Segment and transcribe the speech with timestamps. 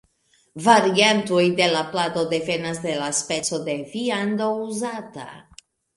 [0.67, 5.29] Variantoj de la plado devenas de la speco de viando uzata.